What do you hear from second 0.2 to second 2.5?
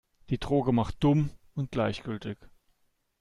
Die Droge macht dumm und gleichgültig.